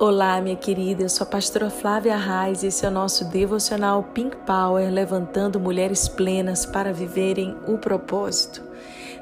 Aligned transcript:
Olá, 0.00 0.40
minha 0.40 0.54
querida, 0.54 1.02
eu 1.02 1.08
sou 1.08 1.26
a 1.26 1.28
pastora 1.28 1.68
Flávia 1.68 2.16
Reis 2.16 2.62
e 2.62 2.68
esse 2.68 2.86
é 2.86 2.88
o 2.88 2.92
nosso 2.92 3.24
devocional 3.24 4.00
Pink 4.14 4.36
Power, 4.46 4.88
levantando 4.92 5.58
mulheres 5.58 6.06
plenas 6.06 6.64
para 6.64 6.92
viverem 6.92 7.56
o 7.66 7.76
propósito. 7.78 8.62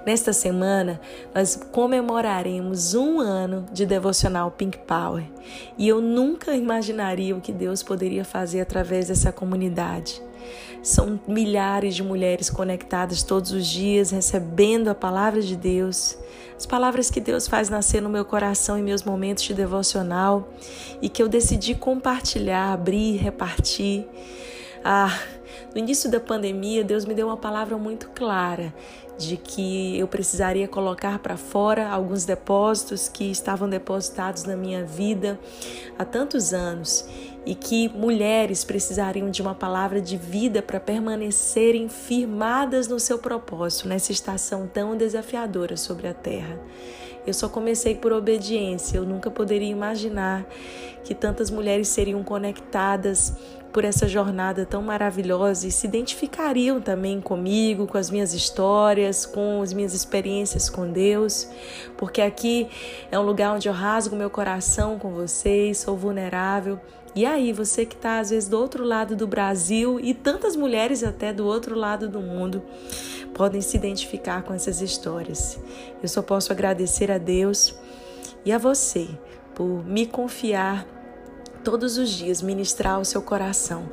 Nesta 0.05 0.35
semana, 0.35 1.01
nós 1.35 1.57
comemoraremos 1.73 2.93
um 2.93 3.21
ano 3.21 3.65
de 3.73 3.87
devocional 3.87 4.51
Pink 4.51 4.77
Power 4.81 5.25
e 5.79 5.89
eu 5.89 6.03
nunca 6.03 6.55
imaginaria 6.55 7.35
o 7.35 7.41
que 7.41 7.53
Deus 7.53 7.83
poderia 7.83 8.23
fazer 8.23 8.61
através 8.61 9.09
dessa 9.09 9.33
comunidade. 9.33 10.21
São 10.83 11.19
milhares 11.27 11.95
de 11.95 12.03
mulheres 12.03 12.51
conectadas 12.51 13.23
todos 13.23 13.51
os 13.51 13.67
dias, 13.67 14.11
recebendo 14.11 14.89
a 14.89 14.95
palavra 14.95 15.41
de 15.41 15.57
Deus, 15.57 16.19
as 16.57 16.65
palavras 16.65 17.11
que 17.11 17.21
Deus 17.21 17.47
faz 17.47 17.69
nascer 17.69 18.01
no 18.01 18.09
meu 18.09 18.25
coração 18.25 18.79
em 18.79 18.83
meus 18.83 19.03
momentos 19.03 19.45
de 19.45 19.53
devocional 19.53 20.49
e 21.03 21.09
que 21.09 21.23
eu 21.23 21.29
decidi 21.29 21.75
compartilhar, 21.75 22.73
abrir, 22.73 23.17
repartir. 23.17 24.07
Ah, 24.83 25.19
no 25.75 25.79
início 25.79 26.11
da 26.11 26.19
pandemia, 26.19 26.83
Deus 26.83 27.05
me 27.05 27.13
deu 27.13 27.27
uma 27.27 27.37
palavra 27.37 27.77
muito 27.77 28.09
clara 28.11 28.73
de 29.19 29.37
que 29.37 29.99
eu 29.99 30.07
precisaria 30.07 30.69
colocar 30.69 31.19
para 31.19 31.37
fora 31.37 31.89
alguns 31.89 32.25
depósitos 32.25 33.09
que 33.09 33.31
estavam 33.31 33.69
depositados 33.69 34.45
na 34.45 34.57
minha 34.57 34.85
vida 34.85 35.39
há 35.99 36.05
tantos 36.05 36.53
anos 36.53 37.09
e 37.47 37.55
que 37.55 37.89
mulheres 37.89 38.65
precisariam 38.65 39.31
de 39.31 39.41
uma 39.41 39.55
palavra 39.55 40.01
de 40.01 40.17
vida 40.17 40.61
para 40.61 40.81
permanecerem 40.81 41.89
firmadas 41.89 42.89
no 42.89 42.99
seu 42.99 43.19
propósito 43.19 43.89
nessa 43.89 44.13
estação 44.13 44.67
tão 44.67 44.97
desafiadora 44.97 45.77
sobre 45.77 46.09
a 46.09 46.15
terra. 46.15 46.61
Eu 47.27 47.35
só 47.35 47.49
comecei 47.49 47.95
por 47.95 48.13
obediência, 48.13 48.99
eu 48.99 49.05
nunca 49.05 49.31
poderia 49.31 49.69
imaginar 49.69 50.47
que 51.03 51.15
tantas 51.15 51.51
mulheres 51.51 51.89
seriam 51.89 52.23
conectadas 52.23 53.33
por 53.77 53.85
essa 53.85 54.09
jornada 54.09 54.65
tão 54.65 54.81
maravilhosa 54.81 55.69
e 55.69 55.71
se 55.71 55.87
identificariam 55.87 56.81
também 56.81 57.21
comigo, 57.21 57.87
com 57.87 57.99
as 57.99 58.09
minhas 58.09 58.33
histórias, 58.33 59.27
com 59.27 59.61
as 59.61 59.75
minhas 59.75 59.93
experiências 59.93 60.71
com 60.71 60.91
Deus, 60.91 61.47
porque 61.95 62.23
aqui 62.23 62.71
é 63.13 63.19
um 63.19 63.23
lugar 63.23 63.55
onde 63.55 63.69
eu 63.69 63.75
rasgo 63.75 64.17
meu 64.17 64.31
coração 64.31 64.99
com 64.99 65.13
vocês, 65.13 65.77
sou 65.77 65.95
vulnerável. 65.95 66.81
E 67.15 67.27
aí, 67.27 67.53
você 67.53 67.85
que 67.85 67.95
está 67.95 68.19
às 68.19 68.31
vezes 68.31 68.49
do 68.49 68.59
outro 68.59 68.83
lado 68.83 69.15
do 69.15 69.27
Brasil 69.27 70.01
e 70.01 70.15
tantas 70.15 70.57
mulheres 70.57 71.05
até 71.05 71.31
do 71.31 71.45
outro 71.45 71.79
lado 71.79 72.09
do 72.09 72.21
mundo 72.21 72.63
podem 73.35 73.61
se 73.61 73.77
identificar 73.77 74.43
com 74.43 74.55
essas 74.55 74.81
histórias. 74.81 75.61
Eu 76.03 76.09
só 76.09 76.23
posso 76.23 76.51
agradecer 76.51 77.11
a 77.11 77.19
Deus 77.19 77.75
e 78.43 78.51
a 78.53 78.57
você 78.57 79.07
por 79.55 79.85
me 79.85 80.07
confiar 80.07 80.96
todos 81.67 81.99
os 81.99 82.11
dias 82.11 82.41
ministrar 82.41 82.95
ao 82.95 83.05
seu 83.05 83.21
coração. 83.21 83.89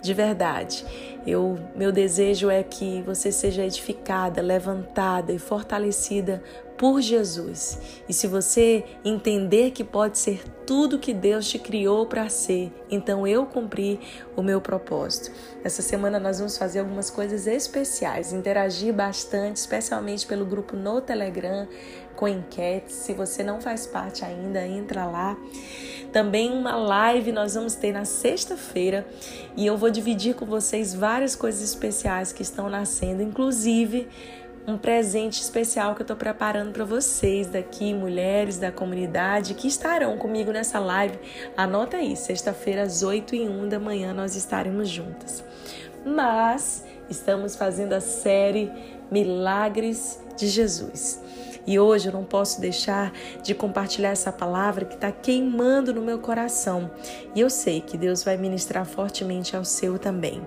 De 0.00 0.14
verdade, 0.14 0.86
eu, 1.26 1.58
meu 1.74 1.90
desejo 1.90 2.48
é 2.48 2.62
que 2.62 3.02
você 3.02 3.32
seja 3.32 3.64
edificada, 3.64 4.40
levantada 4.40 5.32
e 5.32 5.38
fortalecida 5.40 6.40
por 6.78 7.02
Jesus. 7.02 7.78
E 8.08 8.14
se 8.14 8.26
você 8.26 8.84
entender 9.04 9.72
que 9.72 9.82
pode 9.82 10.18
ser 10.18 10.42
tudo 10.64 10.98
que 10.98 11.12
Deus 11.12 11.48
te 11.48 11.58
criou 11.58 12.06
para 12.06 12.28
ser, 12.28 12.72
então 12.88 13.26
eu 13.26 13.44
cumpri 13.44 13.98
o 14.36 14.42
meu 14.42 14.60
propósito. 14.60 15.32
Essa 15.64 15.82
semana 15.82 16.20
nós 16.20 16.38
vamos 16.38 16.56
fazer 16.56 16.78
algumas 16.78 17.10
coisas 17.10 17.46
especiais, 17.46 18.32
interagir 18.32 18.94
bastante, 18.94 19.56
especialmente 19.56 20.26
pelo 20.26 20.46
grupo 20.46 20.76
no 20.76 21.00
Telegram 21.00 21.66
com 22.14 22.28
enquetes. 22.28 22.94
Se 22.94 23.12
você 23.12 23.42
não 23.42 23.60
faz 23.60 23.86
parte 23.86 24.24
ainda, 24.24 24.66
entra 24.66 25.04
lá. 25.04 25.36
Também 26.12 26.52
uma 26.52 26.76
live 26.76 27.32
nós 27.32 27.54
vamos 27.54 27.74
ter 27.74 27.92
na 27.92 28.04
sexta-feira 28.04 29.06
e 29.56 29.66
eu 29.66 29.76
vou 29.76 29.90
dividir 29.90 30.34
com 30.34 30.46
vocês 30.46 30.94
várias 30.94 31.36
coisas 31.36 31.62
especiais 31.62 32.32
que 32.32 32.42
estão 32.42 32.70
nascendo, 32.70 33.22
inclusive 33.22 34.08
um 34.68 34.76
presente 34.76 35.40
especial 35.40 35.94
que 35.94 36.02
eu 36.02 36.04
estou 36.04 36.16
preparando 36.16 36.72
para 36.72 36.84
vocês 36.84 37.46
daqui, 37.46 37.94
mulheres 37.94 38.58
da 38.58 38.70
comunidade 38.70 39.54
que 39.54 39.66
estarão 39.66 40.18
comigo 40.18 40.52
nessa 40.52 40.78
live. 40.78 41.18
Anota 41.56 41.96
aí, 41.96 42.14
sexta-feira 42.14 42.82
às 42.82 43.02
8 43.02 43.34
e 43.34 43.48
1 43.48 43.66
da 43.70 43.80
manhã 43.80 44.12
nós 44.12 44.36
estaremos 44.36 44.90
juntas. 44.90 45.42
Mas 46.04 46.84
estamos 47.08 47.56
fazendo 47.56 47.94
a 47.94 48.00
série 48.00 48.70
Milagres 49.10 50.22
de 50.36 50.46
Jesus. 50.46 51.18
E 51.66 51.78
hoje 51.78 52.08
eu 52.08 52.12
não 52.12 52.24
posso 52.24 52.60
deixar 52.60 53.10
de 53.42 53.54
compartilhar 53.54 54.10
essa 54.10 54.30
palavra 54.30 54.84
que 54.84 54.96
está 54.96 55.10
queimando 55.10 55.94
no 55.94 56.02
meu 56.02 56.18
coração. 56.18 56.90
E 57.34 57.40
eu 57.40 57.48
sei 57.48 57.80
que 57.80 57.96
Deus 57.96 58.22
vai 58.22 58.36
ministrar 58.36 58.84
fortemente 58.84 59.56
ao 59.56 59.64
seu 59.64 59.98
também. 59.98 60.42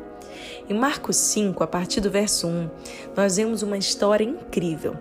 Em 0.70 0.74
Marcos 0.74 1.16
5, 1.16 1.64
a 1.64 1.68
partir 1.68 2.02
do 2.02 2.10
verso 2.10 2.48
1, 2.48 2.70
nós 3.16 3.38
vemos 3.38 3.62
uma 3.64 3.78
história 3.78 4.24
incrível. 4.24 4.96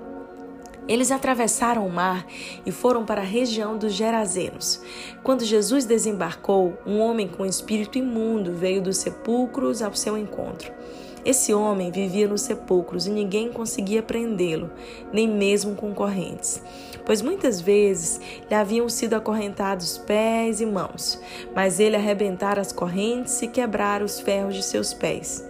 Eles 0.88 1.12
atravessaram 1.12 1.86
o 1.86 1.92
mar 1.92 2.26
e 2.66 2.72
foram 2.72 3.04
para 3.04 3.20
a 3.20 3.24
região 3.24 3.78
dos 3.78 3.92
Gerazenos. 3.92 4.82
Quando 5.22 5.44
Jesus 5.44 5.84
desembarcou, 5.84 6.76
um 6.84 6.98
homem 6.98 7.28
com 7.28 7.46
espírito 7.46 7.96
imundo 7.96 8.54
veio 8.54 8.82
dos 8.82 8.96
sepulcros 8.96 9.82
ao 9.82 9.94
seu 9.94 10.18
encontro. 10.18 10.72
Esse 11.24 11.52
homem 11.52 11.90
vivia 11.90 12.26
nos 12.26 12.42
sepulcros 12.42 13.06
e 13.06 13.10
ninguém 13.10 13.52
conseguia 13.52 14.02
prendê-lo, 14.02 14.70
nem 15.12 15.28
mesmo 15.28 15.74
com 15.74 15.92
correntes, 15.92 16.62
pois 17.04 17.20
muitas 17.20 17.60
vezes 17.60 18.20
lhe 18.48 18.54
haviam 18.54 18.88
sido 18.88 19.14
acorrentados 19.14 19.98
pés 19.98 20.60
e 20.60 20.66
mãos, 20.66 21.20
mas 21.54 21.78
ele 21.78 21.96
arrebentara 21.96 22.60
as 22.60 22.72
correntes 22.72 23.40
e 23.42 23.48
quebrara 23.48 24.04
os 24.04 24.18
ferros 24.18 24.54
de 24.54 24.62
seus 24.62 24.94
pés. 24.94 25.44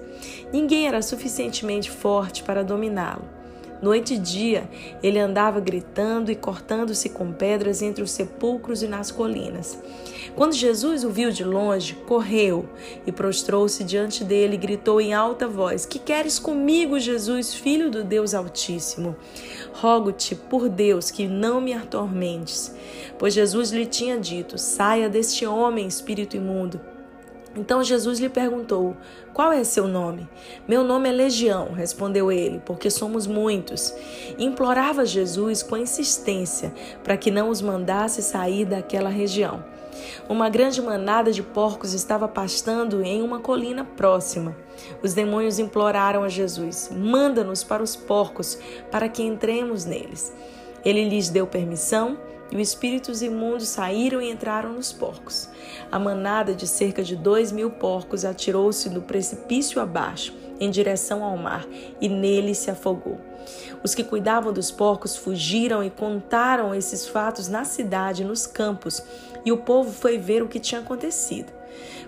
Ninguém 0.53 0.89
era 0.89 1.01
suficientemente 1.03 1.91
forte 1.91 2.43
para 2.43 2.65
dominá-lo. 2.65 3.40
Noite 3.83 4.15
e 4.15 4.19
dia, 4.19 4.69
ele 5.03 5.19
andava 5.19 5.59
gritando 5.59 6.31
e 6.31 6.37
cortando-se 6.37 7.09
com 7.09 7.33
pedras 7.33 7.81
entre 7.81 8.03
os 8.03 8.11
sepulcros 8.11 8.83
e 8.83 8.87
nas 8.87 9.11
colinas. 9.11 9.79
Quando 10.37 10.53
Jesus 10.53 11.03
o 11.03 11.11
viu 11.11 11.31
de 11.31 11.45
longe, 11.45 11.95
correu 12.07 12.69
e 13.07 13.13
prostrou-se 13.13 13.83
diante 13.83 14.23
dele 14.23 14.55
e 14.55 14.59
gritou 14.59 15.01
em 15.01 15.15
alta 15.15 15.49
voz: 15.49 15.87
Que 15.87 15.99
queres 15.99 16.39
comigo, 16.39 17.01
Jesus, 17.01 17.55
filho 17.55 17.91
do 17.91 18.05
Deus 18.05 18.35
Altíssimo? 18.35 19.17
Rogo-te, 19.73 20.35
por 20.35 20.69
Deus, 20.69 21.11
que 21.11 21.27
não 21.27 21.61
me 21.61 21.73
atormentes. 21.73 22.75
Pois 23.19 23.33
Jesus 23.33 23.71
lhe 23.71 23.87
tinha 23.87 24.19
dito: 24.19 24.59
Saia 24.59 25.09
deste 25.09 25.47
homem, 25.47 25.87
espírito 25.87 26.37
imundo. 26.37 26.81
Então 27.57 27.83
Jesus 27.83 28.21
lhe 28.21 28.29
perguntou: 28.29 28.97
Qual 29.33 29.53
é 29.53 29.65
seu 29.65 29.89
nome? 29.89 30.29
Meu 30.69 30.85
nome 30.85 31.09
é 31.09 31.13
Legião, 31.13 31.73
respondeu 31.73 32.31
ele, 32.31 32.63
porque 32.65 32.91
somos 32.91 33.27
muitos. 33.27 33.93
Implorava 34.39 35.05
Jesus 35.05 35.63
com 35.63 35.77
insistência 35.77 36.73
para 37.03 37.17
que 37.17 37.31
não 37.31 37.49
os 37.49 37.61
mandasse 37.61 38.23
sair 38.23 38.65
daquela 38.65 39.11
região. 39.11 39.65
Uma 40.29 40.49
grande 40.49 40.81
manada 40.81 41.33
de 41.33 41.43
porcos 41.43 41.93
estava 41.93 42.29
pastando 42.29 43.03
em 43.03 43.21
uma 43.21 43.41
colina 43.41 43.85
próxima. 43.85 44.57
Os 45.03 45.13
demônios 45.13 45.59
imploraram 45.59 46.23
a 46.23 46.29
Jesus: 46.29 46.89
Manda-nos 46.93 47.65
para 47.65 47.83
os 47.83 47.97
porcos, 47.97 48.59
para 48.91 49.09
que 49.09 49.23
entremos 49.23 49.85
neles. 49.85 50.33
Ele 50.85 51.09
lhes 51.09 51.29
deu 51.29 51.47
permissão 51.47 52.17
e 52.51 52.57
os 52.57 52.69
espíritos 52.69 53.23
imundos 53.23 53.69
saíram 53.69 54.21
e 54.21 54.31
entraram 54.31 54.73
nos 54.73 54.93
porcos. 54.93 55.49
A 55.91 55.99
manada 55.99 56.55
de 56.55 56.67
cerca 56.67 57.03
de 57.03 57.17
dois 57.17 57.53
mil 57.53 57.71
porcos 57.71 58.25
atirou-se 58.25 58.89
do 58.89 59.03
precipício 59.03 59.81
abaixo, 59.81 60.35
em 60.59 60.71
direção 60.71 61.25
ao 61.25 61.37
mar, 61.37 61.67
e 62.01 62.09
nele 62.09 62.55
se 62.55 62.71
afogou. 62.71 63.19
Os 63.83 63.95
que 63.95 64.05
cuidavam 64.05 64.53
dos 64.53 64.71
porcos 64.71 65.17
fugiram 65.17 65.83
e 65.83 65.91
contaram 65.91 66.75
esses 66.75 67.09
fatos 67.09 67.49
na 67.49 67.65
cidade, 67.65 68.25
nos 68.25 68.47
campos, 68.47 69.03
e 69.45 69.51
o 69.51 69.59
povo 69.59 69.91
foi 69.91 70.19
ver 70.19 70.43
o 70.43 70.49
que 70.49 70.61
tinha 70.61 70.81
acontecido. 70.81 71.53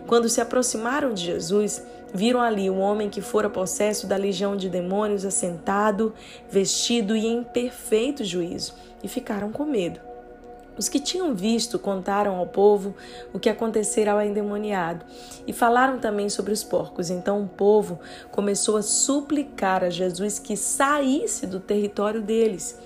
Quando 0.07 0.29
se 0.29 0.41
aproximaram 0.41 1.15
de 1.15 1.25
Jesus, 1.25 1.83
viram 2.13 2.41
ali 2.41 2.69
um 2.69 2.81
homem 2.81 3.09
que 3.09 3.23
fora 3.23 3.49
possesso 3.49 4.07
da 4.07 4.17
legião 4.17 4.57
de 4.57 4.69
demônios 4.69 5.25
assentado, 5.25 6.13
vestido 6.51 7.17
e 7.17 7.27
em 7.27 7.43
perfeito 7.43 8.25
juízo, 8.25 8.75
e 9.03 9.09
ficaram 9.09 9.51
com 9.51 9.65
medo. 9.65 10.12
Os 10.77 10.89
que 10.89 10.99
tinham 10.99 11.35
visto 11.35 11.79
contaram 11.79 12.37
ao 12.37 12.47
povo 12.47 12.95
o 13.33 13.39
que 13.39 13.51
acontecera 13.51 14.13
ao 14.13 14.23
endemoniado 14.23 15.05
e 15.47 15.53
falaram 15.53 15.99
também 15.99 16.29
sobre 16.29 16.53
os 16.53 16.65
porcos. 16.65 17.11
Então 17.11 17.43
o 17.43 17.49
povo 17.49 18.01
começou 18.31 18.77
a 18.77 18.83
suplicar 18.83 19.85
a 19.85 19.91
Jesus 19.91 20.39
que 20.39 20.57
saísse 20.57 21.47
do 21.47 21.61
território 21.61 22.23
deles. 22.23 22.79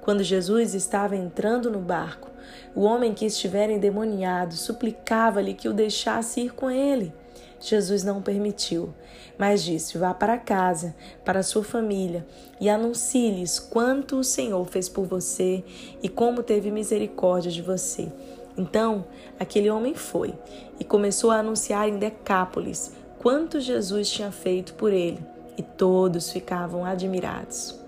Quando 0.00 0.22
Jesus 0.22 0.74
estava 0.74 1.16
entrando 1.16 1.70
no 1.70 1.78
barco, 1.78 2.30
o 2.74 2.82
homem 2.82 3.14
que 3.14 3.26
estivera 3.26 3.72
endemoniado 3.72 4.54
suplicava-lhe 4.54 5.54
que 5.54 5.68
o 5.68 5.72
deixasse 5.72 6.40
ir 6.40 6.54
com 6.54 6.70
ele. 6.70 7.12
Jesus 7.60 8.02
não 8.02 8.22
permitiu, 8.22 8.94
mas 9.38 9.62
disse: 9.62 9.98
Vá 9.98 10.14
para 10.14 10.38
casa, 10.38 10.94
para 11.24 11.42
sua 11.42 11.62
família, 11.62 12.26
e 12.58 12.68
anuncie-lhes 12.68 13.58
quanto 13.58 14.16
o 14.16 14.24
Senhor 14.24 14.66
fez 14.66 14.88
por 14.88 15.04
você 15.04 15.62
e 16.02 16.08
como 16.08 16.42
teve 16.42 16.70
misericórdia 16.70 17.50
de 17.50 17.60
você. 17.60 18.10
Então, 18.56 19.04
aquele 19.38 19.70
homem 19.70 19.94
foi 19.94 20.34
e 20.78 20.84
começou 20.84 21.30
a 21.30 21.38
anunciar 21.38 21.88
em 21.88 21.98
Decápolis 21.98 22.92
quanto 23.18 23.60
Jesus 23.60 24.10
tinha 24.10 24.32
feito 24.32 24.74
por 24.74 24.92
ele, 24.92 25.18
e 25.56 25.62
todos 25.62 26.32
ficavam 26.32 26.84
admirados. 26.84 27.78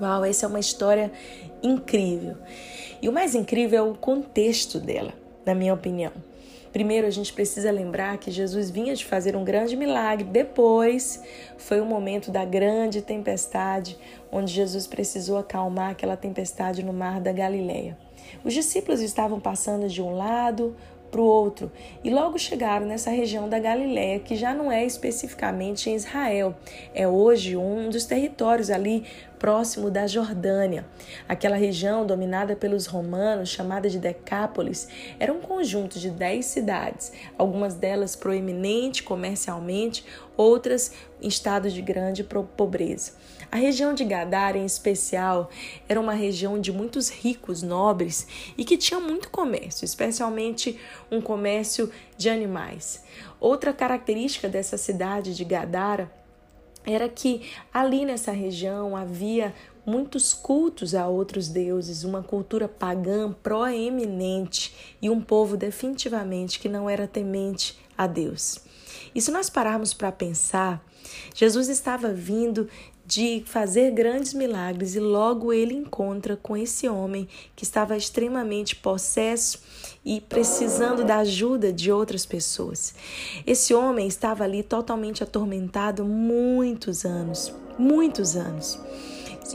Uau, 0.00 0.24
essa 0.24 0.44
é 0.44 0.48
uma 0.48 0.60
história 0.60 1.10
incrível. 1.62 2.36
E 3.00 3.08
o 3.08 3.12
mais 3.12 3.34
incrível 3.34 3.78
é 3.78 3.90
o 3.90 3.94
contexto 3.94 4.78
dela, 4.78 5.12
na 5.44 5.54
minha 5.54 5.72
opinião. 5.72 6.12
Primeiro, 6.72 7.06
a 7.06 7.10
gente 7.10 7.32
precisa 7.32 7.70
lembrar 7.70 8.18
que 8.18 8.30
Jesus 8.30 8.70
vinha 8.70 8.94
de 8.94 9.04
fazer 9.04 9.34
um 9.34 9.44
grande 9.44 9.76
milagre. 9.76 10.24
Depois, 10.24 11.22
foi 11.58 11.80
o 11.80 11.84
momento 11.84 12.30
da 12.30 12.44
grande 12.44 13.02
tempestade, 13.02 13.98
onde 14.30 14.52
Jesus 14.52 14.86
precisou 14.86 15.36
acalmar 15.36 15.90
aquela 15.90 16.16
tempestade 16.16 16.84
no 16.84 16.92
mar 16.92 17.20
da 17.20 17.32
Galileia. 17.32 17.98
Os 18.44 18.54
discípulos 18.54 19.00
estavam 19.00 19.40
passando 19.40 19.88
de 19.88 20.00
um 20.00 20.14
lado 20.14 20.76
para 21.10 21.20
o 21.20 21.24
outro 21.24 21.70
e 22.02 22.10
logo 22.10 22.38
chegaram 22.38 22.86
nessa 22.86 23.10
região 23.10 23.48
da 23.48 23.58
Galiléia, 23.58 24.20
que 24.20 24.36
já 24.36 24.54
não 24.54 24.70
é 24.70 24.84
especificamente 24.84 25.90
em 25.90 25.96
Israel, 25.96 26.54
é 26.94 27.06
hoje 27.06 27.56
um 27.56 27.90
dos 27.90 28.04
territórios 28.04 28.70
ali 28.70 29.04
próximo 29.38 29.90
da 29.90 30.06
Jordânia. 30.06 30.86
Aquela 31.26 31.56
região 31.56 32.06
dominada 32.06 32.54
pelos 32.54 32.86
romanos, 32.86 33.48
chamada 33.48 33.88
de 33.88 33.98
Decápolis, 33.98 34.86
era 35.18 35.32
um 35.32 35.40
conjunto 35.40 35.98
de 35.98 36.10
dez 36.10 36.44
cidades, 36.44 37.12
algumas 37.38 37.74
delas 37.74 38.14
proeminentes 38.14 39.00
comercialmente, 39.00 40.04
outras 40.36 40.92
em 41.22 41.28
estado 41.28 41.70
de 41.70 41.80
grande 41.80 42.22
pobreza. 42.22 43.12
A 43.52 43.56
região 43.56 43.92
de 43.92 44.04
Gadara, 44.04 44.56
em 44.56 44.64
especial, 44.64 45.50
era 45.88 46.00
uma 46.00 46.14
região 46.14 46.60
de 46.60 46.72
muitos 46.72 47.08
ricos, 47.08 47.62
nobres 47.62 48.28
e 48.56 48.64
que 48.64 48.76
tinha 48.76 49.00
muito 49.00 49.28
comércio, 49.28 49.84
especialmente 49.84 50.78
um 51.10 51.20
comércio 51.20 51.90
de 52.16 52.30
animais. 52.30 53.02
Outra 53.40 53.72
característica 53.72 54.48
dessa 54.48 54.76
cidade 54.76 55.34
de 55.34 55.44
Gadara 55.44 56.12
era 56.86 57.08
que 57.08 57.50
ali 57.74 58.04
nessa 58.04 58.30
região 58.30 58.96
havia 58.96 59.52
muitos 59.84 60.32
cultos 60.32 60.94
a 60.94 61.08
outros 61.08 61.48
deuses, 61.48 62.04
uma 62.04 62.22
cultura 62.22 62.68
pagã 62.68 63.32
proeminente 63.32 64.96
e 65.02 65.10
um 65.10 65.20
povo 65.20 65.56
definitivamente 65.56 66.60
que 66.60 66.68
não 66.68 66.88
era 66.88 67.08
temente 67.08 67.78
a 67.98 68.06
Deus. 68.06 68.60
E 69.14 69.20
se 69.20 69.30
nós 69.30 69.50
pararmos 69.50 69.92
para 69.92 70.12
pensar, 70.12 70.84
Jesus 71.34 71.68
estava 71.68 72.12
vindo 72.12 72.68
de 73.10 73.42
fazer 73.44 73.90
grandes 73.90 74.32
milagres 74.32 74.94
e 74.94 75.00
logo 75.00 75.52
ele 75.52 75.74
encontra 75.74 76.36
com 76.36 76.56
esse 76.56 76.88
homem 76.88 77.26
que 77.56 77.64
estava 77.64 77.96
extremamente 77.96 78.76
possesso 78.76 79.60
e 80.04 80.20
precisando 80.20 81.02
da 81.02 81.16
ajuda 81.16 81.72
de 81.72 81.90
outras 81.90 82.24
pessoas. 82.24 82.94
Esse 83.44 83.74
homem 83.74 84.06
estava 84.06 84.44
ali 84.44 84.62
totalmente 84.62 85.24
atormentado 85.24 86.04
muitos 86.04 87.04
anos, 87.04 87.52
muitos 87.76 88.36
anos. 88.36 88.78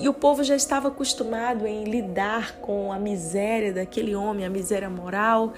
E 0.01 0.09
o 0.09 0.13
povo 0.13 0.43
já 0.43 0.57
estava 0.57 0.89
acostumado 0.89 1.65
em 1.65 1.85
lidar 1.85 2.57
com 2.57 2.91
a 2.91 2.99
miséria 2.99 3.71
daquele 3.71 4.13
homem, 4.13 4.45
a 4.45 4.49
miséria 4.49 4.89
moral, 4.89 5.53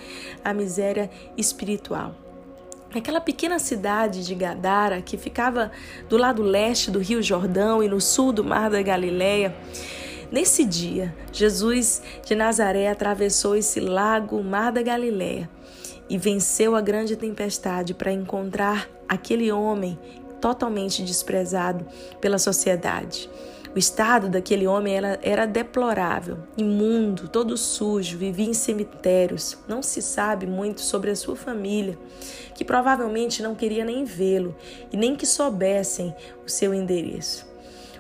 a 0.45 0.53
miséria 0.53 1.09
espiritual. 1.35 2.26
Aquela 2.93 3.19
pequena 3.19 3.59
cidade 3.59 4.25
de 4.25 4.33
Gadara, 4.33 5.01
que 5.01 5.17
ficava 5.17 5.71
do 6.09 6.17
lado 6.17 6.41
leste 6.41 6.89
do 6.89 6.99
Rio 6.99 7.21
Jordão 7.21 7.83
e 7.83 7.87
no 7.87 7.99
sul 7.99 8.31
do 8.31 8.43
Mar 8.43 8.69
da 8.69 8.81
Galileia, 8.81 9.55
Nesse 10.29 10.65
dia, 10.65 11.15
Jesus 11.31 12.01
de 12.25 12.35
Nazaré 12.35 12.89
atravessou 12.89 13.55
esse 13.55 13.79
lago, 13.79 14.43
Mar 14.43 14.73
da 14.73 14.81
Galileia, 14.81 15.49
e 16.09 16.17
venceu 16.17 16.75
a 16.75 16.81
grande 16.81 17.15
tempestade 17.15 17.93
para 17.93 18.11
encontrar 18.11 18.89
aquele 19.07 19.49
homem 19.53 19.97
totalmente 20.41 21.01
desprezado 21.01 21.85
pela 22.19 22.37
sociedade. 22.37 23.29
O 23.77 23.79
estado 23.79 24.27
daquele 24.27 24.65
homem 24.65 24.95
era, 24.95 25.19
era 25.21 25.45
deplorável, 25.45 26.39
imundo, 26.57 27.27
todo 27.27 27.55
sujo, 27.55 28.17
vivia 28.17 28.47
em 28.47 28.53
cemitérios. 28.55 29.55
Não 29.67 29.83
se 29.83 30.01
sabe 30.01 30.47
muito 30.47 30.81
sobre 30.81 31.11
a 31.11 31.15
sua 31.15 31.35
família, 31.35 31.95
que 32.55 32.65
provavelmente 32.65 33.43
não 33.43 33.53
queria 33.53 33.85
nem 33.85 34.03
vê-lo 34.03 34.55
e 34.91 34.97
nem 34.97 35.15
que 35.15 35.27
soubessem 35.27 36.15
o 36.43 36.49
seu 36.49 36.73
endereço. 36.73 37.45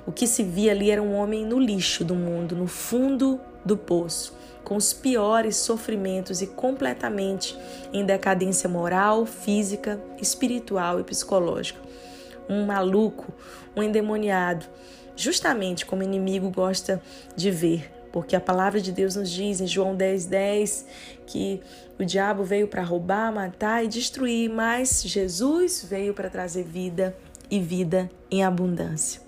O 0.03 0.11
que 0.11 0.25
se 0.25 0.41
via 0.41 0.71
ali 0.71 0.89
era 0.89 0.99
um 0.99 1.13
homem 1.13 1.45
no 1.45 1.59
lixo 1.59 2.03
do 2.03 2.15
mundo, 2.15 2.55
no 2.55 2.65
fundo 2.65 3.39
do 3.63 3.77
poço, 3.77 4.35
com 4.63 4.77
os 4.77 4.93
piores 4.93 5.57
sofrimentos 5.57 6.41
e 6.41 6.47
completamente 6.47 7.55
em 7.93 8.03
decadência 8.03 8.67
moral, 8.67 9.27
física, 9.27 10.01
espiritual 10.19 10.99
e 10.99 11.03
psicológica. 11.03 11.79
Um 12.49 12.65
maluco, 12.65 13.31
um 13.75 13.83
endemoniado 13.83 14.65
justamente 15.17 15.85
como 15.85 16.01
o 16.01 16.05
inimigo 16.05 16.49
gosta 16.49 17.01
de 17.35 17.51
ver. 17.51 17.91
Porque 18.13 18.35
a 18.35 18.39
palavra 18.39 18.79
de 18.79 18.91
Deus 18.91 19.15
nos 19.15 19.29
diz 19.29 19.59
em 19.59 19.67
João 19.67 19.93
10, 19.93 20.27
10 20.27 20.85
que 21.25 21.59
o 21.99 22.05
diabo 22.05 22.43
veio 22.43 22.67
para 22.67 22.83
roubar, 22.83 23.33
matar 23.33 23.83
e 23.83 23.87
destruir, 23.87 24.49
mas 24.49 25.03
Jesus 25.03 25.85
veio 25.87 26.13
para 26.13 26.29
trazer 26.29 26.63
vida 26.63 27.17
e 27.51 27.59
vida 27.59 28.09
em 28.31 28.43
abundância. 28.43 29.21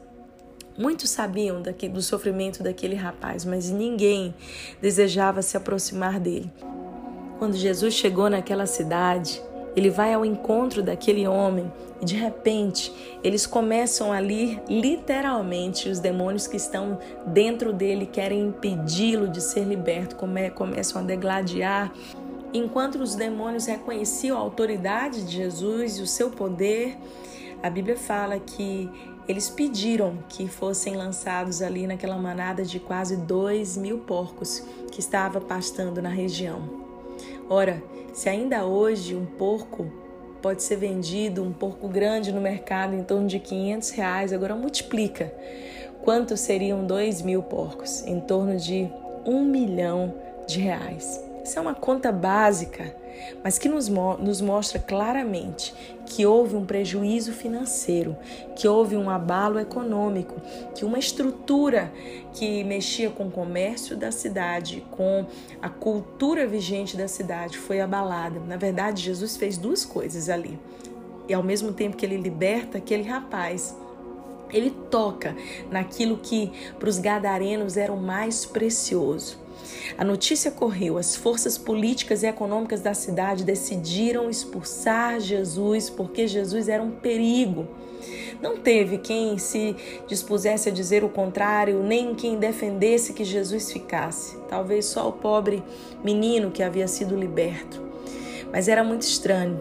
Muitos 0.78 1.10
sabiam 1.10 1.62
do 1.62 2.02
sofrimento 2.02 2.64
daquele 2.64 2.96
rapaz, 2.96 3.44
mas 3.44 3.70
ninguém 3.70 4.34
desejava 4.82 5.42
se 5.42 5.58
aproximar 5.58 6.22
dele. 6.22 6.50
Quando 7.38 7.58
Jesus 7.58 7.94
chegou 7.94 8.30
naquela 8.30 8.66
cidade, 8.66 9.42
ele 9.76 9.90
vai 9.90 10.14
ao 10.14 10.26
encontro 10.26 10.82
daquele 10.82 11.28
homem 11.28 11.72
e 12.02 12.06
de 12.06 12.16
repente 12.16 12.94
eles 13.24 13.46
começam 13.46 14.12
ali, 14.12 14.60
literalmente, 14.70 15.90
os 15.90 16.00
demônios 16.00 16.48
que 16.48 16.58
estão 16.58 16.98
dentro 17.26 17.74
dele 17.74 18.06
querem 18.06 18.48
impedi-lo 18.48 19.28
de 19.28 19.42
ser 19.42 19.64
liberto, 19.64 20.16
come, 20.16 20.50
começam 20.52 21.02
a 21.02 21.06
degladiar. 21.06 21.92
Enquanto 22.54 22.96
os 22.96 23.16
demônios 23.16 23.68
reconheciam 23.68 24.38
a 24.38 24.42
autoridade 24.42 25.24
de 25.24 25.36
Jesus 25.36 25.98
e 25.98 26.02
o 26.02 26.08
seu 26.08 26.32
poder, 26.32 26.98
a 27.62 27.70
Bíblia 27.70 27.98
fala 27.98 28.40
que 28.40 28.90
eles 29.28 29.48
pediram 29.48 30.18
que 30.28 30.48
fossem 30.48 30.96
lançados 30.96 31.62
ali 31.62 31.86
naquela 31.86 32.18
manada 32.18 32.64
de 32.64 32.80
quase 32.80 33.16
dois 33.16 33.78
mil 33.78 34.00
porcos 34.00 34.64
que 34.92 35.00
estava 35.00 35.40
pastando 35.40 36.02
na 36.02 36.10
região. 36.10 36.89
Ora, 37.50 37.82
se 38.14 38.30
ainda 38.30 38.66
hoje 38.66 39.16
um 39.16 39.26
porco 39.26 39.92
pode 40.42 40.64
ser 40.64 40.78
vendido, 40.78 41.44
um 41.44 41.52
porco 41.52 41.88
grande 41.88 42.32
no 42.32 42.42
mercado 42.42 42.96
em 42.96 43.04
torno 43.04 43.28
de 43.28 43.40
500 43.40 43.90
reais, 43.92 44.34
agora 44.34 44.56
multiplica. 44.56 45.34
Quanto 46.02 46.38
seriam 46.38 46.86
2 46.86 47.22
mil 47.22 47.44
porcos? 47.44 48.04
Em 48.06 48.20
torno 48.22 48.56
de 48.58 48.90
um 49.26 49.44
milhão 49.44 50.14
de 50.48 50.60
reais. 50.60 51.29
Isso 51.44 51.58
é 51.58 51.62
uma 51.62 51.74
conta 51.74 52.12
básica, 52.12 52.96
mas 53.44 53.58
que 53.58 53.70
nos, 53.70 53.88
nos 53.88 54.42
mostra 54.42 54.80
claramente 54.80 55.74
que 56.06 56.26
houve 56.26 56.56
um 56.56 56.66
prejuízo 56.66 57.32
financeiro, 57.32 58.18
que 58.56 58.68
houve 58.68 58.96
um 58.96 59.10
abalo 59.10 59.60
econômico, 59.60 60.42
que 60.76 60.84
uma 60.84 60.98
estrutura 60.98 61.92
que 62.34 62.64
mexia 62.64 63.10
com 63.10 63.28
o 63.28 63.32
comércio 63.32 63.96
da 63.96 64.12
cidade, 64.12 64.84
com 64.92 65.26
a 65.62 65.70
cultura 65.70 66.48
vigente 66.48 66.98
da 66.98 67.08
cidade 67.08 67.58
foi 67.58 67.80
abalada. 67.80 68.40
Na 68.40 68.58
verdade, 68.58 69.04
Jesus 69.04 69.38
fez 69.38 69.58
duas 69.58 69.86
coisas 69.86 70.30
ali. 70.30 70.60
E 71.28 71.34
ao 71.34 71.44
mesmo 71.44 71.72
tempo 71.72 71.96
que 71.96 72.06
ele 72.06 72.18
liberta 72.18 72.80
aquele 72.80 73.04
rapaz, 73.04 73.76
ele 74.52 74.72
toca 74.90 75.36
naquilo 75.70 76.18
que 76.18 76.52
para 76.80 76.90
os 76.90 76.98
gadarenos 76.98 77.78
era 77.78 77.94
o 77.94 78.02
mais 78.02 78.46
precioso 78.46 79.49
a 79.98 80.04
notícia 80.04 80.52
correu, 80.52 80.98
as 80.98 81.16
forças 81.16 81.58
políticas 81.58 82.24
e 82.24 82.28
econômicas 82.28 82.82
da 82.82 82.94
cidade 82.94 83.44
decidiram 83.44 84.30
expulsar 84.30 85.20
Jesus 85.20 85.90
porque 85.90 86.28
Jesus 86.28 86.68
era 86.70 86.82
um 86.82 86.92
perigo. 86.92 87.68
Não 88.42 88.58
teve 88.58 88.98
quem 88.98 89.38
se 89.38 89.76
dispusesse 90.08 90.70
a 90.70 90.72
dizer 90.72 91.04
o 91.04 91.10
contrário, 91.10 91.84
nem 91.84 92.16
quem 92.16 92.38
defendesse 92.38 93.14
que 93.14 93.26
Jesus 93.26 93.72
ficasse. 93.72 94.38
Talvez 94.48 94.86
só 94.86 95.10
o 95.10 95.14
pobre 95.14 95.62
menino 96.04 96.50
que 96.50 96.64
havia 96.64 96.88
sido 96.88 97.18
liberto. 97.18 97.90
Mas 98.52 98.68
era 98.68 98.84
muito 98.84 99.02
estranho. 99.02 99.60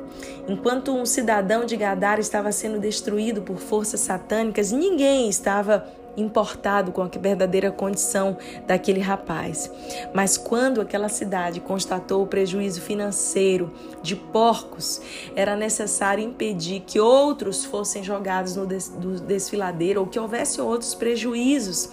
Enquanto 0.49 0.93
um 0.93 1.05
cidadão 1.05 1.65
de 1.65 1.77
Gadara 1.77 2.21
estava 2.21 2.53
sendo 2.53 2.79
destruído 2.79 3.43
por 3.43 3.59
forças 3.59 4.01
satânicas, 4.01 4.73
ninguém 4.73 5.29
estava 5.29 5.87
importado 6.21 6.93
com 6.93 7.03
a 7.03 7.09
verdadeira 7.09 7.71
condição 7.71 8.37
daquele 8.67 9.01
rapaz. 9.01 9.71
Mas 10.13 10.37
quando 10.37 10.81
aquela 10.81 11.09
cidade 11.09 11.61
constatou 11.61 12.23
o 12.23 12.27
prejuízo 12.27 12.81
financeiro 12.81 13.73
de 14.03 14.17
porcos, 14.17 15.01
era 15.35 15.57
necessário 15.57 16.23
impedir 16.25 16.81
que 16.87 17.01
outros 17.01 17.65
fossem 17.65 18.03
jogados 18.03 18.57
no 18.57 18.67
desfiladeiro 18.67 20.01
ou 20.01 20.07
que 20.07 20.19
houvesse 20.19 20.61
outros 20.61 20.95
prejuízos 20.95 21.89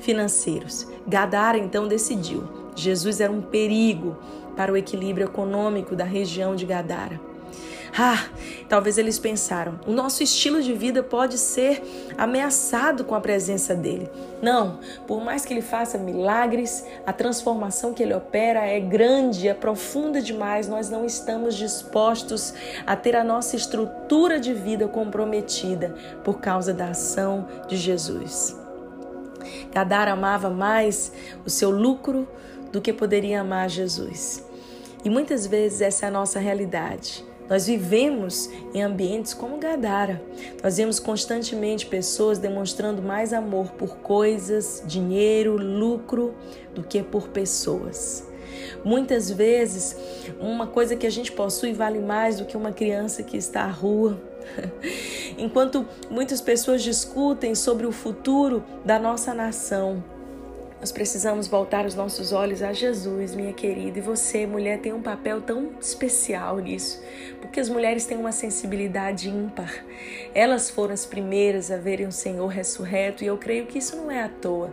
financeiros. 0.00 0.86
Gadara 1.06 1.58
então 1.58 1.88
decidiu: 1.88 2.44
Jesus 2.74 3.20
era 3.20 3.32
um 3.32 3.42
perigo 3.42 4.16
para 4.56 4.72
o 4.72 4.76
equilíbrio 4.76 5.26
econômico 5.26 5.94
da 5.94 6.04
região 6.04 6.56
de 6.56 6.66
Gadara. 6.66 7.20
Ah, 7.96 8.28
talvez 8.68 8.98
eles 8.98 9.18
pensaram, 9.18 9.80
o 9.86 9.92
nosso 9.92 10.22
estilo 10.22 10.62
de 10.62 10.72
vida 10.72 11.02
pode 11.02 11.38
ser 11.38 11.82
ameaçado 12.16 13.04
com 13.04 13.14
a 13.14 13.20
presença 13.20 13.74
dele. 13.74 14.10
Não, 14.42 14.78
por 15.06 15.22
mais 15.22 15.44
que 15.44 15.52
ele 15.52 15.62
faça 15.62 15.98
milagres, 15.98 16.84
a 17.06 17.12
transformação 17.12 17.92
que 17.92 18.02
ele 18.02 18.14
opera 18.14 18.64
é 18.64 18.78
grande, 18.78 19.48
é 19.48 19.54
profunda 19.54 20.20
demais. 20.20 20.68
Nós 20.68 20.88
não 20.88 21.04
estamos 21.04 21.56
dispostos 21.56 22.54
a 22.86 22.94
ter 22.94 23.16
a 23.16 23.24
nossa 23.24 23.56
estrutura 23.56 24.38
de 24.38 24.54
vida 24.54 24.86
comprometida 24.86 25.94
por 26.22 26.40
causa 26.40 26.72
da 26.72 26.90
ação 26.90 27.46
de 27.66 27.76
Jesus. 27.76 28.56
Gadara 29.72 30.12
amava 30.12 30.50
mais 30.50 31.12
o 31.44 31.50
seu 31.50 31.70
lucro 31.70 32.28
do 32.72 32.80
que 32.80 32.92
poderia 32.92 33.40
amar 33.40 33.68
Jesus. 33.68 34.44
E 35.04 35.10
muitas 35.10 35.46
vezes 35.46 35.80
essa 35.80 36.06
é 36.06 36.08
a 36.08 36.12
nossa 36.12 36.38
realidade. 36.38 37.27
Nós 37.48 37.66
vivemos 37.66 38.50
em 38.74 38.82
ambientes 38.82 39.32
como 39.32 39.58
Gadara. 39.58 40.22
Nós 40.62 40.76
vemos 40.76 41.00
constantemente 41.00 41.86
pessoas 41.86 42.38
demonstrando 42.38 43.00
mais 43.00 43.32
amor 43.32 43.72
por 43.72 43.96
coisas, 43.98 44.82
dinheiro, 44.86 45.56
lucro 45.56 46.34
do 46.74 46.82
que 46.82 47.02
por 47.02 47.28
pessoas. 47.28 48.26
Muitas 48.84 49.30
vezes, 49.30 49.96
uma 50.38 50.66
coisa 50.66 50.94
que 50.94 51.06
a 51.06 51.10
gente 51.10 51.32
possui 51.32 51.72
vale 51.72 51.98
mais 51.98 52.38
do 52.38 52.44
que 52.44 52.56
uma 52.56 52.72
criança 52.72 53.22
que 53.22 53.36
está 53.36 53.62
à 53.62 53.70
rua. 53.70 54.20
Enquanto 55.38 55.86
muitas 56.10 56.40
pessoas 56.40 56.82
discutem 56.82 57.54
sobre 57.54 57.86
o 57.86 57.92
futuro 57.92 58.62
da 58.84 58.98
nossa 58.98 59.34
nação, 59.34 60.02
nós 60.80 60.92
precisamos 60.92 61.48
voltar 61.48 61.84
os 61.84 61.94
nossos 61.94 62.32
olhos 62.32 62.62
a 62.62 62.72
Jesus, 62.72 63.34
minha 63.34 63.52
querida. 63.52 63.98
E 63.98 64.02
você, 64.02 64.46
mulher, 64.46 64.78
tem 64.78 64.92
um 64.92 65.02
papel 65.02 65.40
tão 65.40 65.72
especial 65.80 66.58
nisso, 66.58 67.02
porque 67.40 67.58
as 67.58 67.68
mulheres 67.68 68.06
têm 68.06 68.16
uma 68.16 68.30
sensibilidade 68.30 69.28
ímpar. 69.28 69.84
Elas 70.32 70.70
foram 70.70 70.94
as 70.94 71.04
primeiras 71.04 71.70
a 71.70 71.76
verem 71.76 72.06
o 72.06 72.12
Senhor 72.12 72.46
ressurreto, 72.46 73.24
e 73.24 73.26
eu 73.26 73.36
creio 73.36 73.66
que 73.66 73.78
isso 73.78 73.96
não 73.96 74.10
é 74.10 74.22
à 74.22 74.28
toa. 74.28 74.72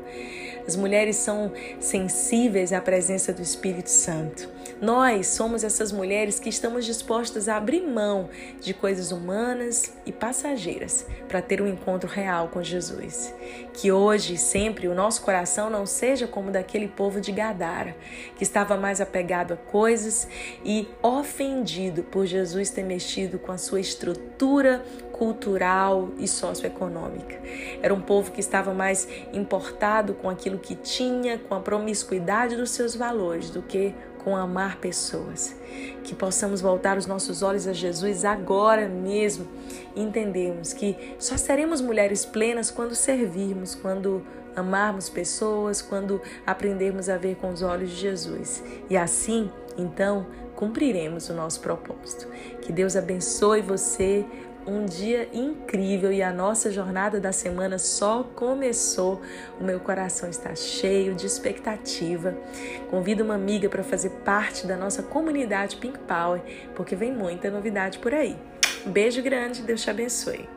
As 0.68 0.76
mulheres 0.76 1.16
são 1.16 1.52
sensíveis 1.80 2.72
à 2.72 2.80
presença 2.80 3.34
do 3.34 3.42
Espírito 3.42 3.90
Santo. 3.90 4.50
Nós 4.82 5.28
somos 5.28 5.64
essas 5.64 5.92
mulheres 5.92 6.38
que 6.38 6.50
estamos 6.50 6.86
dispostas 6.86 7.48
a 7.48 7.56
abrir 7.56 7.82
mão 7.82 8.30
de 8.60 8.74
coisas 8.74 9.12
humanas 9.12 9.94
e 10.06 10.12
passageiras 10.12 11.06
para 11.30 11.42
ter 11.42 11.62
um 11.62 11.68
encontro 11.68 12.10
real 12.10 12.50
com 12.50 12.62
Jesus. 12.62 13.34
Que 13.74 13.90
hoje 13.90 14.34
e 14.34 14.38
sempre 14.38 14.90
o 14.90 14.94
nosso 14.94 15.22
coração 15.22 15.70
não 15.70 15.86
seja 15.86 16.28
como 16.28 16.52
daquele 16.52 16.90
povo 16.90 17.22
de 17.22 17.32
Gadara, 17.32 17.96
que 18.36 18.44
estava 18.44 18.76
mais 18.76 19.00
apegado 19.00 19.54
a 19.54 19.58
coisas 19.58 20.28
e 20.64 20.88
ofendido 21.02 22.04
por 22.04 22.26
Jesus 22.26 22.70
ter 22.70 22.84
mexido 22.84 23.40
com 23.40 23.54
a 23.54 23.58
sua 23.58 23.80
estrutura 23.80 24.84
cultural 25.14 26.10
e 26.18 26.28
socioeconômica. 26.28 27.40
Era 27.82 27.94
um 27.94 28.02
povo 28.02 28.32
que 28.32 28.42
estava 28.42 28.74
mais 28.74 29.08
importado 29.32 30.14
com 30.16 30.30
aquilo 30.30 30.60
que 30.60 30.76
tinha, 30.76 31.38
com 31.38 31.56
a 31.56 31.62
promiscuidade 31.62 32.58
dos 32.58 32.72
seus 32.72 32.94
valores, 32.94 33.50
do 33.50 33.62
que 33.62 33.96
com 34.26 34.36
amar 34.36 34.78
pessoas. 34.78 35.56
Que 36.04 36.16
possamos 36.16 36.60
voltar 36.60 36.98
os 36.98 37.06
nossos 37.06 37.44
olhos 37.44 37.68
a 37.68 37.74
Jesus 37.74 38.26
agora 38.26 38.90
mesmo 38.90 39.48
e 39.96 40.74
que 40.74 40.98
só 41.20 41.38
seremos 41.38 41.80
mulheres 41.80 42.26
plenas 42.26 42.72
quando 42.72 42.96
servirmos, 42.96 43.76
quando 43.76 44.26
amarmos 44.56 45.10
pessoas, 45.10 45.82
quando 45.82 46.20
aprendermos 46.46 47.08
a 47.08 47.18
ver 47.18 47.36
com 47.36 47.52
os 47.52 47.62
olhos 47.62 47.92
de 47.92 47.98
Jesus. 47.98 48.64
E 48.90 48.98
assim, 48.98 49.52
então, 49.78 50.26
cumpriremos 50.56 51.30
o 51.30 51.34
nosso 51.34 51.60
propósito. 51.60 52.28
Que 52.62 52.72
Deus 52.72 52.96
abençoe 52.96 53.62
você 53.62 54.26
um 54.68 54.86
dia 54.86 55.30
incrível 55.32 56.12
e 56.12 56.24
a 56.24 56.34
nossa 56.34 56.72
jornada 56.72 57.20
da 57.20 57.32
semana 57.32 57.78
só 57.78 58.24
começou. 58.24 59.22
O 59.60 59.64
meu 59.64 59.80
coração 59.80 60.30
está 60.30 60.56
cheio 60.56 61.14
de 61.14 61.26
expectativa. 61.26 62.36
Convido 62.90 63.24
uma 63.24 63.36
amiga 63.36 63.70
para 63.70 63.84
fazer 63.84 64.10
parte 64.24 64.66
da 64.66 64.76
nossa 64.76 65.04
comunidade 65.04 65.78
Pink 65.78 66.00
Power, 66.00 66.42
porque 66.76 66.96
vem 66.96 67.14
muita 67.14 67.50
novidade 67.52 68.00
por 68.00 68.14
aí. 68.14 68.36
Um 68.86 68.92
beijo 68.92 69.22
grande, 69.22 69.62
Deus 69.62 69.82
te 69.82 69.90
abençoe. 69.90 70.55